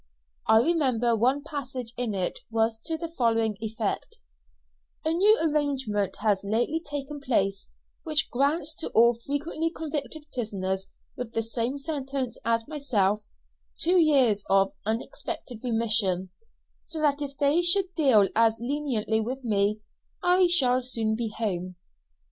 I 0.47 0.57
remember 0.63 1.15
one 1.15 1.43
passage 1.43 1.93
in 1.95 2.15
it 2.15 2.39
was 2.49 2.79
to 2.85 2.97
the 2.97 3.13
following 3.19 3.55
effect: 3.59 4.17
"A 5.05 5.13
new 5.13 5.37
arrangement 5.39 6.15
has 6.21 6.43
lately 6.43 6.79
taken 6.79 7.19
place, 7.19 7.69
which 8.03 8.31
grants 8.31 8.73
to 8.77 8.89
all 8.95 9.13
frequently 9.13 9.69
convicted 9.69 10.25
prisoners 10.33 10.89
with 11.15 11.33
the 11.33 11.43
same 11.43 11.77
sentence 11.77 12.39
as 12.43 12.67
myself, 12.67 13.27
two 13.79 13.99
years 13.99 14.43
of 14.49 14.73
unexpected 14.87 15.63
remission, 15.63 16.31
so 16.81 16.99
that 17.01 17.21
if 17.21 17.37
they 17.37 17.61
should 17.61 17.93
deal 17.93 18.27
as 18.35 18.57
leniently 18.59 19.19
with 19.21 19.43
me, 19.43 19.81
I 20.23 20.47
shall 20.47 20.81
soon 20.81 21.15
be 21.15 21.29
home." 21.29 21.75